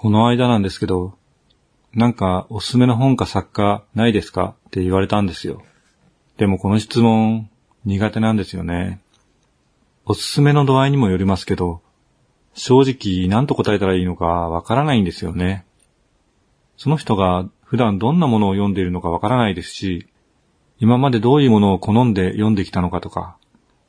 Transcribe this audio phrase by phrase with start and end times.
[0.00, 1.12] この間なんですけど、
[1.92, 5.62] なんかおすすめの本か作家ないですかって言われたんですよ。
[6.38, 7.50] でもこの質問
[7.84, 9.02] 苦手なんですよね。
[10.06, 11.82] おすすめの度合いにもよりますけど、
[12.54, 15.66] 正直何と答えたらいいのかわからないんですよね。
[16.78, 20.06] その人が普段どんなものを読んでいるのかわからないですし、
[20.78, 23.36] 今までどういうものを好んで読んできたのかとか、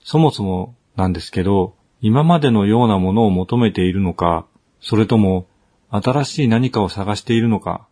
[0.03, 4.45] そもそもなんですけど、今までのようなものを求めているのか、
[4.81, 5.47] それとも
[5.91, 7.87] 新しい何かを探しているのか、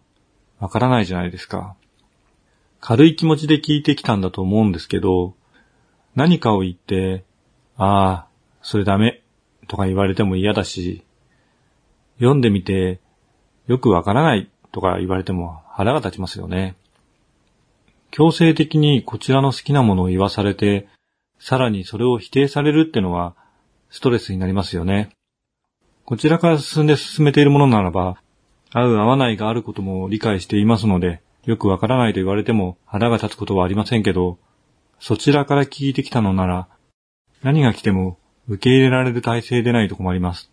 [0.60, 1.76] わからないじゃないですか。
[2.80, 5.36] 軽い気持ちで聞いてきたんだと思うんですけど、
[6.16, 7.26] 何かを言って、
[7.78, 8.28] ああ、
[8.62, 9.22] それダメ、
[9.68, 11.04] とか言われても嫌だし、
[12.18, 13.00] 読んでみて、
[13.68, 16.76] よくわからないとか言われても腹が立ちますよね。
[18.12, 20.88] 強制的にこちらの好きなものを言わされて、
[21.40, 23.36] さらにそれを否定されるってのは、
[23.90, 25.10] ストレスになりますよね。
[26.10, 28.20] こちらから進んで進めているものならば、
[28.74, 34.40] 合う合わないがあることも理解していますので、よくわからないと言われても腹が立つことはありませんけど、
[35.00, 36.68] そちらから聞いてきたのなら、
[37.44, 40.50] 何が来ても受け入れられる体制でないと困ります。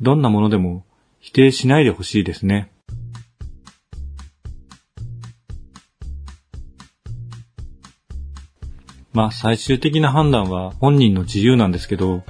[0.00, 0.84] どんなものでも
[1.18, 2.70] 否定しないでほしいですね。
[9.12, 12.22] まあ最終的な判断は本人の自由なんですけど、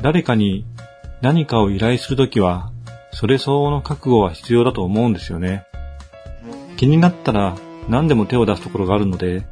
[0.00, 0.64] 誰かに
[1.24, 2.70] 何かを依頼するときは、
[3.10, 5.64] それ相応の覚悟は必要だと思うんですよね。
[6.76, 7.56] 気になったら
[7.88, 9.46] 何でも手を出すところがあるので、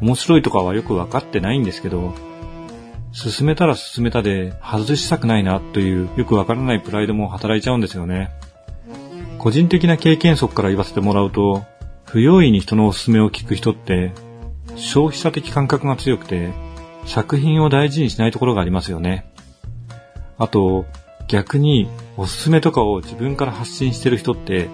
[0.00, 2.12] 面白いとかはよくわかってないんですけど、
[3.12, 8.30] 進めたら進めたで外したくないなというよくわからないプライドも働いちゃうんですよね。
[9.38, 11.62] 個人的な経験則から言わせてもらうと、
[12.06, 14.10] 不用意に人のおすすめを聞く人って
[14.74, 16.52] 消費者的感覚が強くて
[17.06, 19.30] 作品を大事にしないところがありますよね。
[20.38, 20.86] あと、
[21.28, 24.68] 逆におすすめとかを自分から発信してる人って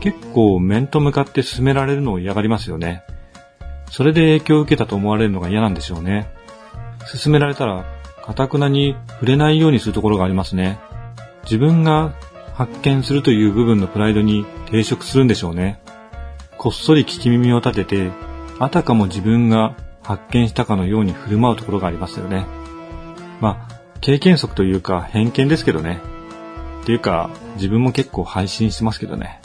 [0.00, 3.04] 結構面と向かって進められるのを嫌がりますよね。
[3.90, 6.28] それで影響を受けたと思われるのが嫌なんでしょうね。
[7.06, 7.84] 進められたら、
[8.24, 10.80] かたくなに触れないようにするところがありますね。
[11.44, 12.14] 自分が
[12.54, 15.80] 発見するという部分のプライドに抵触するんでしょうね。
[16.56, 18.10] こっそり聞き耳を立てて、
[18.58, 22.46] あたかも自分が発見したかのように振る舞うところがありますよね。
[23.40, 23.71] まあ、
[24.02, 26.00] 経験則というか偏見ですけどね。
[26.82, 29.40] っていうか、自分も結構配信してますけどね。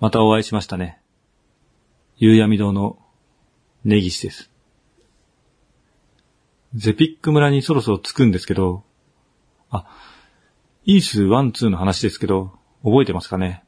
[0.00, 0.98] またお会いしましたね。
[2.16, 2.98] 夕闇堂の
[3.84, 4.50] 根岸です。
[6.74, 8.82] ゼピック村にそろそろ着くんですけど、
[9.68, 9.84] あ、
[10.86, 13.62] Ys 1、2の話ですけど、覚えてますかね？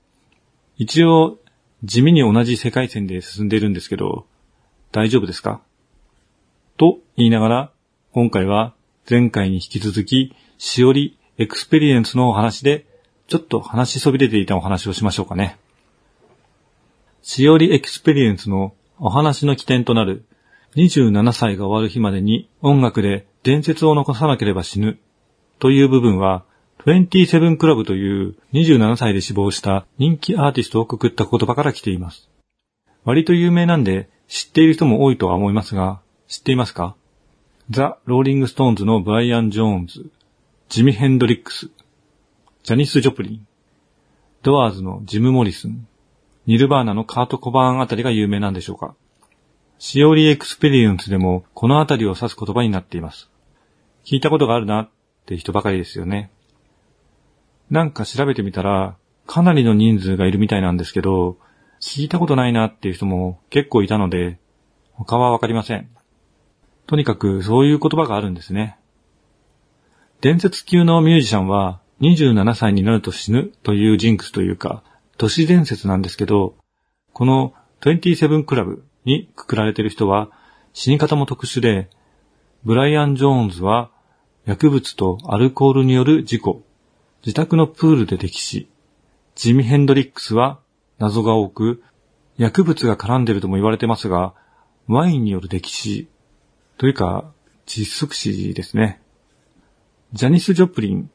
[0.80, 1.36] 一応、
[1.84, 4.24] 地味に同じ世界線で進んでいるんですけど、
[4.92, 5.60] 大丈夫ですか？
[6.78, 7.70] と言いながら、
[8.12, 8.72] 今回は
[9.08, 12.86] 前回に引き続き、 SHIORI EXPERIENCE のお話で、
[13.28, 15.58] ちょっと話しそびれていたお話をしましょうかね。
[17.20, 20.24] しおりエクスペリエンスのお話の起点となる
[20.76, 24.98] 27歳が終わる日までに音楽で伝説を残さなければ死ぬ
[25.58, 26.47] という部分は
[26.86, 32.28] 27クラブという27歳で死亡した人気アーティストをくくった言葉から来ています。
[33.04, 36.96] 割と有名なんで知っている人も多いとは思いますが、知っていますか？
[37.68, 40.10] ザ・ローリング・ストーンズのブライアン・ジョーンズ、
[40.68, 41.70] ジミ・ヘンドリックス、
[42.62, 43.47] ジャニス・ジョプリン、
[44.42, 45.86] ドアーズのジム・モリスン、
[46.47, 48.94] ニルバーナのカート・コバーンあたりが有名なんでしょうか？
[49.78, 53.30] シオリエクスペリエンスでもこのあたりを指す言葉になっています。
[54.04, 54.91] 聞いたことがあるなっ
[55.26, 56.30] て人ばかりですよね。
[57.70, 61.38] なんか調べてみたら、かなりの人数がいるみたいなんですけど、
[61.81, 64.38] 聞いたことないなっていう人も結構いたので、
[64.92, 65.88] 他はわかりません。
[66.86, 68.76] とにかくそういう言葉があるんですね。
[70.20, 74.82] 伝説級のミュージシャンは27歳になると死ぬというジンクスというか、
[75.16, 76.56] 都市伝説なんですけど、
[77.12, 80.30] この27クラブにくくられてる人は
[80.72, 81.89] 死に方も特殊で、
[82.65, 83.91] ブライアン・ジョーンズは
[84.45, 86.62] 薬物とアルコールによる事故、
[87.25, 88.69] 自宅のプールで溺死、
[89.34, 90.59] ジミ・ヘンドリックスは
[90.99, 91.83] 謎が多く、
[92.39, 94.34] 薬物が絡んでるとも言われてますが、
[94.89, 96.09] ワインによる溺死、
[96.78, 97.31] というか、
[97.67, 99.03] 窒息死ですね。
[100.15, 101.11] ジャニス・ジョプリン、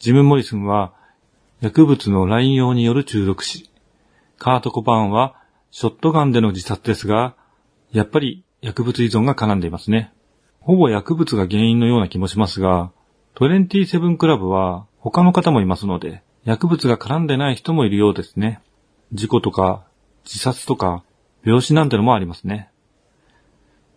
[0.00, 0.92] ジム・モリスンは
[1.60, 3.70] 薬物の乱用による中毒死。
[4.38, 5.36] カート・コバーンは
[5.70, 7.36] ショットガンでの自殺ですが、
[7.92, 10.12] やっぱり薬物依存が絡んでいますね。
[10.60, 12.90] ほぼ薬物が原因のような気もしますが、
[13.36, 18.60] 27クラブは他の方もいますので、薬物が絡んでない人もいるようですね。
[19.12, 19.86] 事故とか
[20.24, 21.04] 自殺とか
[21.44, 22.70] 病死なんてのもありますね。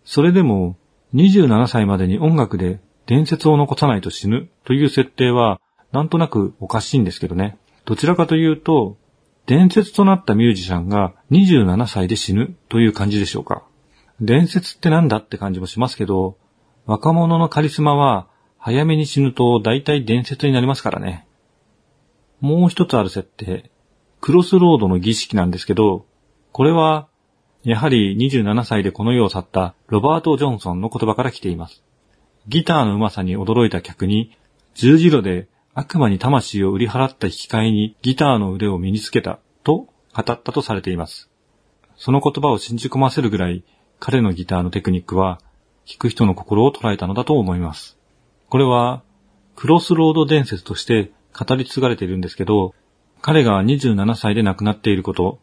[0.04, 0.76] それでも
[1.14, 5.60] 27歳までに音楽で伝説を残さないと死ぬという設定は
[5.90, 7.58] なんとなくおかしいんですけどね。
[7.86, 8.96] どちらかというと、
[9.46, 13.64] 伝説となったミュージシャンが27歳で死ぬという感じでしょうか。
[14.20, 16.36] 伝説ってなんだって感じもしますけど、
[16.86, 18.28] 若者のカリスマは
[18.62, 21.26] 早めに死ぬと大体伝説になりますからね。
[22.40, 23.70] もう一つある設定、
[24.20, 26.04] クロスロードの儀式なんですけど、
[26.52, 27.08] これは、
[27.62, 31.82] やはり27歳でこの世を去ったロバート・ジョンソンの言葉から来ています。
[32.48, 34.36] ギターの上手さに驚いた客に、
[34.74, 39.90] 十字路で悪魔に魂を売り払った引き換えにギターの腕を身につけたと語
[40.20, 41.30] ったとされています。
[41.96, 43.64] その言葉を信じ込ませるぐらい
[43.98, 45.40] 彼のギターのテクニックは
[45.86, 47.99] 弾く人の心を捉えたのだと思います。
[48.50, 49.02] これは
[49.54, 52.74] クロスロード伝説として語り継がれているんですけど、
[53.22, 55.38] 彼が27歳で亡くなっていること、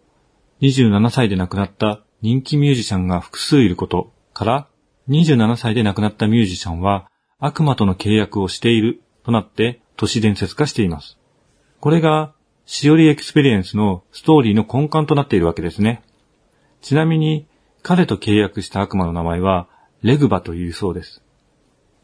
[0.62, 4.68] 27歳で亡くなった人気ミュージシャンが複数いることから、
[5.08, 7.10] 27歳で亡くなったミュージシャンは
[7.40, 11.18] 悪魔との契約をしているとなって都市伝説化しています。
[11.80, 12.34] これが
[12.66, 16.04] しおりエクスペリエンスのストーリーの根幹となっているわけですね。
[16.82, 17.48] ちなみに
[17.84, 19.70] 彼と契約した悪魔の名前は
[20.02, 21.24] レグバというそうです。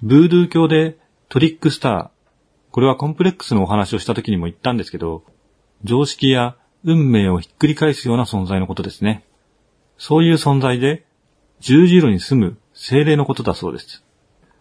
[0.06, 0.98] ブードゥー教で
[1.30, 2.10] トリックスター、
[2.72, 5.24] これはコンプレックスのお話をした時にも言ったんですけど、
[5.86, 9.24] 常識や運命をひっくり返すような存在のことですね。
[9.98, 11.06] そういう存在で、
[11.62, 14.04] 十字路に住む精霊のことだそうです。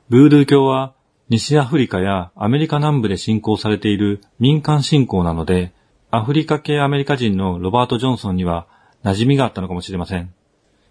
[0.09, 0.94] ブードゥー教は
[1.29, 5.73] 西アフリカやアメリカ南部で信仰されている民間信仰なので、
[6.12, 8.69] アフリカ系アメリカ人のロバート・ジョンソンには
[9.03, 10.33] 馴染みがあったのかもしれません。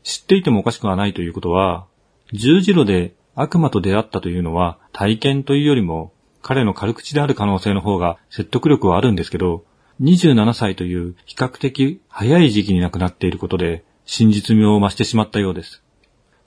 [0.04, 1.86] 知っていてもおかしくはないということは、
[2.34, 6.12] 十字路で悪魔と出会ったというのは体験というよりも
[6.42, 9.64] 彼の軽口である可能性の方が説得力はあるんですけど、
[10.02, 15.84] 27歳という比較的早い時期に亡くなっていることで真実味を増してしまったようです。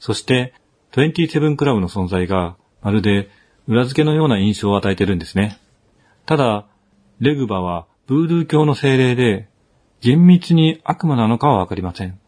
[0.00, 0.54] そして、
[0.92, 3.28] 27クラブの存在がまるで
[3.66, 5.58] 裏付けのような印象を与えてるんですね。
[6.26, 6.66] ただ、
[7.20, 9.48] レグバはブードゥー教の精霊で、
[10.00, 12.18] 厳密に悪魔なのかはわかりません。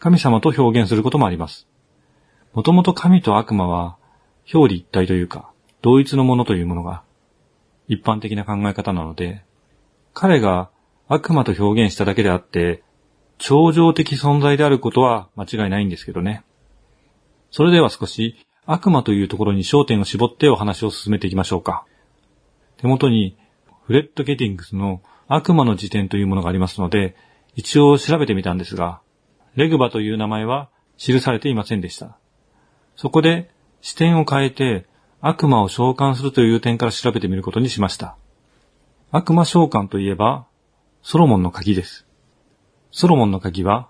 [0.00, 1.68] 神様と表現することもあります。
[2.54, 3.96] もともと神と悪魔は
[4.52, 5.50] 表裏一体というか、
[5.82, 7.02] 同一のものというものが
[7.88, 9.44] 一般的な考え方なので、
[10.12, 10.70] 彼が
[11.08, 12.82] 悪魔と表現しただけであって、
[13.38, 16.44] 超常的存在であることは間違いないんですけどね。
[17.50, 18.36] それでは少し
[18.66, 21.84] 悪魔というところに焦点を絞ってお話を進めていきましょうか。
[22.78, 23.36] 手元に
[23.86, 27.16] フレッド・ゲティングスの悪魔の辞典というものがありますので、
[27.56, 29.00] 一応調べてみたんですが、
[29.56, 32.16] レグバという名前は記されていませんでした。
[32.96, 33.50] そこで
[33.80, 34.86] 視点を変えて
[35.20, 38.16] 悪魔を召喚するという点から調べてみることにしました。
[39.10, 40.46] 悪魔召喚といえば、
[41.02, 42.06] ソロモンの鍵です。
[42.90, 43.88] ソロモンの鍵は、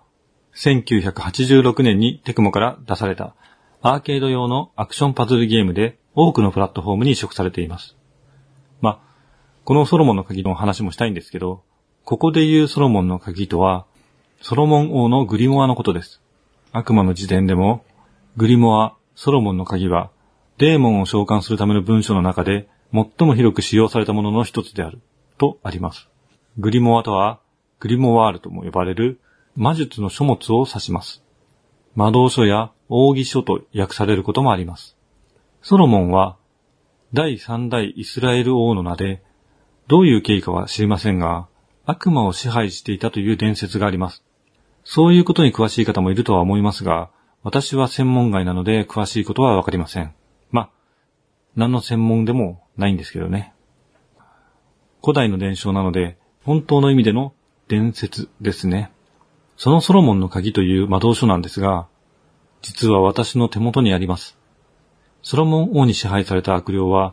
[0.55, 3.35] 1986年にテクモから出された
[3.83, 7.97] アーケード用のアクションパズルゲームで多くのプラットフォームに移植されています。
[8.81, 9.03] ま、
[9.65, 11.63] このソロモンの鍵の話もしたいんですけど、
[12.05, 13.87] ここで言うソロモンの鍵とは、
[14.41, 16.21] ソロモン王のグリモアのことです。
[16.73, 17.85] 悪魔の時点でも、
[18.37, 20.11] グリモア、ソロモンの鍵は、
[20.59, 25.01] デーモンを召喚するための文書の中で最も広く使用されたものの一つである、
[25.39, 26.09] とあります。
[26.59, 27.39] グリモアとは、
[27.79, 29.21] グリモワールとも呼ばれる
[29.55, 31.23] 魔術の書物を指します。
[31.95, 34.97] 魔導書や奥義書と訳されることもあります。
[35.63, 36.37] ソロモンは、
[37.13, 39.23] 第三代イスラエル王の名で、
[39.87, 41.47] どういう経緯かは知りませんが、
[41.87, 44.25] 悪魔を支配していたという伝説があります。
[44.83, 47.11] そういうことに詳しい方もいるとは思いますが、
[47.45, 50.15] 私は専門外なので詳しいことはわかりません。
[50.51, 50.71] ま
[51.55, 53.53] 何の専門でもないんですけどね。
[55.03, 57.35] 古代の伝承なので、本当の意味での
[57.69, 58.91] 伝説ですね。
[59.59, 61.87] そのソロモンの鍵という魔導書なんですが、
[62.63, 64.39] 実は私の手元にあります。
[65.23, 67.13] ソロモン王に支配された悪霊は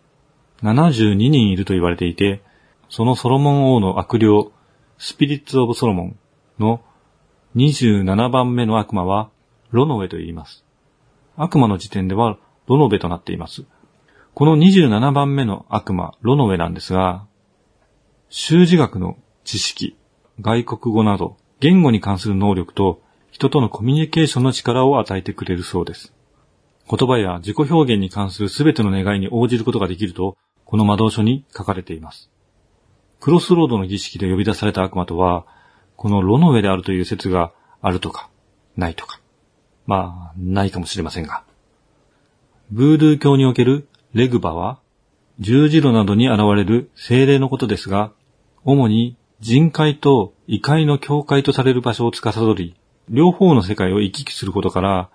[0.63, 2.41] 72人いると言われていて、
[2.87, 4.29] そのソロモン王の悪霊、
[4.97, 6.15] スピリッツ・オブ・ソロモン
[6.57, 6.81] の
[7.57, 9.29] 27番目の悪魔は
[9.71, 10.63] ロノウェと言います。
[11.35, 12.37] 悪魔の時点では
[12.67, 13.65] ロノベとなっています。
[14.33, 17.25] この27番目の悪魔、ロノウェなんですが、
[18.29, 19.97] 習字学の知識、
[20.39, 23.01] 外国語など、言語に関する能力と
[23.31, 26.13] 人とのコミュニケーションの力を与えてくれるそうです。
[26.89, 32.29] 言葉や自己表現に関するすべての願いに応じることができると、この魔導書に書かれています。
[33.21, 35.45] クロスロードの儀式で呼び出された悪魔とは、
[35.95, 38.29] このロノウェであるという説があるとか、
[38.75, 39.20] ないとか。
[39.91, 41.43] まあ、ないかもしれませんが。
[42.71, 44.79] ブードゥー教におけるレグバは、
[45.39, 48.13] 十字路などに現れる精霊のことですが、
[48.63, 52.77] 主に人界と異界の境界とされる場所を司り、
[53.09, 55.09] 両方の世界を行き来することから、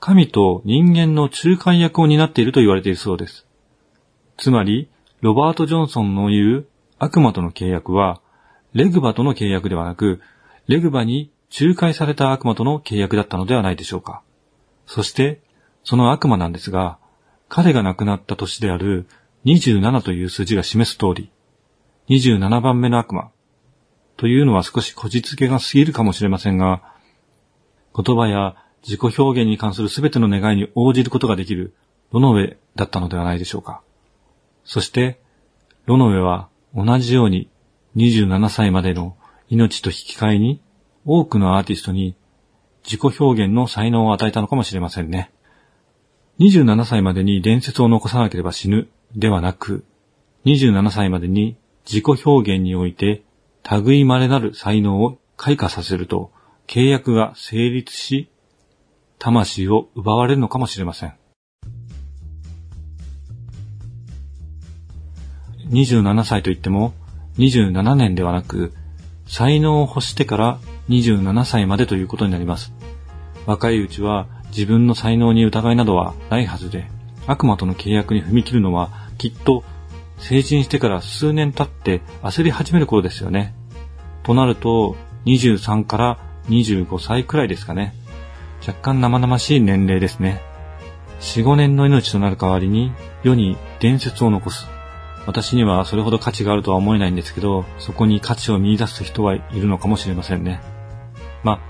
[0.00, 3.46] 神と人間の仲介役を担っていると言われているそうです。
[4.36, 4.90] つまり、
[5.22, 6.66] ロバート・ジョンソンの言う
[6.98, 8.20] 悪魔との契約は、
[8.74, 10.20] レグバとの契約ではなく、
[10.66, 14.22] レグバに仲介された悪魔との契約だったのではないでしょうか。
[14.86, 15.42] そして、
[15.82, 16.98] その悪魔なんですが、
[17.48, 19.06] 彼が亡くなった年である
[19.44, 21.30] 27という数字が示す通り、
[22.08, 23.30] 27番目の悪魔
[24.16, 26.82] というのは少しこじつけが過ぎるかもしれませんが、
[27.96, 31.74] 言葉や自己表現に関するすべての願いに応じることができる
[32.12, 33.82] ロノウェだったのではないでしょうか。
[34.64, 35.20] そして、
[35.86, 37.50] ロノウェは同じように
[37.96, 39.16] 27歳までの
[39.48, 40.60] 命と引き換えに
[41.04, 42.16] 多くのアーティストに
[42.84, 45.32] 自己表現の才能を与えたのかもしれませんね。
[46.38, 49.84] 27歳までに伝説を残さなければ死ぬではなく、
[50.46, 53.22] 27歳までに自己表現において
[53.84, 56.30] 類稀なる才能を開花させると
[56.66, 58.30] 契約が成立し、
[59.18, 61.14] 魂を奪われるのかもしれません。
[65.68, 66.94] 27歳といっても
[67.38, 68.72] 27年ではなく、
[69.26, 70.58] 才能を欲してから
[70.90, 72.74] 27歳までということになります。
[73.46, 76.90] 若いうちは自分の才能に疑いなどはないはずで、
[77.26, 79.62] 悪魔との契約に踏み切るのはきっと
[80.18, 83.54] 成人してから数年経って焦り始める頃ですよね。
[84.22, 86.18] となると、23から
[86.48, 87.94] 25歳くらいですかね。
[88.66, 90.42] 若干生々しい年齢ですね。
[91.20, 92.92] 4、5年の命となる代わりに
[93.22, 94.66] 世に伝説を残す。
[95.26, 100.60] 私にはそれほど価値があるとは思えないんですけど、そこに価値を見出す人はいるのかもしれませんね。
[101.42, 101.60] まあ、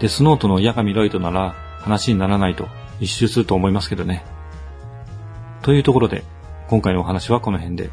[0.00, 2.68] デスノートのヤカミロイトなら話にならないと
[3.00, 4.24] 一周すると思いますけどね。
[5.62, 6.24] というところで、
[6.68, 7.90] 今回のお話はこの辺で。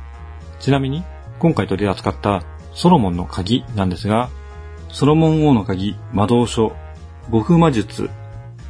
[0.59, 1.03] ちなみに、
[1.39, 4.29] 今回取り扱ったソロモンの鍵なんですが、
[4.89, 6.73] ソロモン王の鍵、魔導書、
[7.29, 8.09] 五風魔術、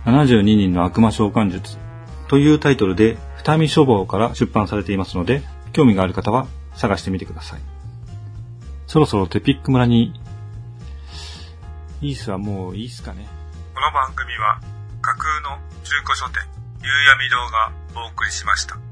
[0.06, 1.78] 72人の悪魔召喚術
[2.28, 5.42] というタイトルで、二見書房から出版されていますので、
[5.74, 7.60] 興味がある方は探してみてください。
[8.88, 10.14] そろそろテピック村に、
[12.00, 13.28] いいっすはもういいっすかね。
[13.74, 14.62] この番組は
[15.02, 16.44] 架空の中古書店、
[16.84, 18.87] 夕闇堂がお送りしました。